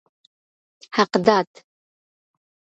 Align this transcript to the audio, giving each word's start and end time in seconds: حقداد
حقداد 0.95 1.49